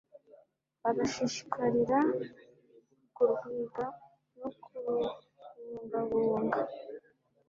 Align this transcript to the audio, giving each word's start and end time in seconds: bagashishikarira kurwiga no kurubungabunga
bagashishikarira 0.81 1.99
kurwiga 3.15 3.83
no 4.39 4.49
kurubungabunga 4.61 6.61